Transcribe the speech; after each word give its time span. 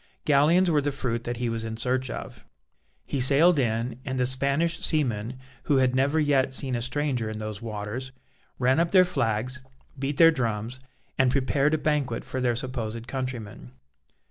Galleons 0.25 0.67
were 0.71 0.81
the 0.81 0.91
fruit 0.91 1.25
that 1.25 1.37
he 1.37 1.47
was 1.47 1.63
in 1.63 1.77
search 1.77 2.09
of. 2.09 2.43
He 3.05 3.21
sailed 3.21 3.59
in, 3.59 3.99
and 4.03 4.17
the 4.19 4.25
Spanish 4.25 4.79
seamen, 4.79 5.37
who 5.65 5.77
had 5.77 5.93
never 5.93 6.19
yet 6.19 6.53
seen 6.53 6.73
a 6.73 6.81
stranger 6.81 7.29
in 7.29 7.37
those 7.37 7.61
waters, 7.61 8.11
ran 8.57 8.79
up 8.79 8.89
their 8.89 9.05
flags, 9.05 9.61
beat 9.99 10.17
their 10.17 10.31
drums, 10.31 10.79
and 11.19 11.29
prepared 11.31 11.75
a 11.75 11.77
banquet 11.77 12.25
for 12.25 12.41
their 12.41 12.55
supposed 12.55 13.05
countrymen. 13.07 13.73